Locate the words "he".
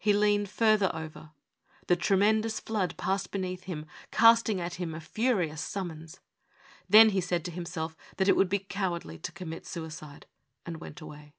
0.00-0.12, 7.10-7.20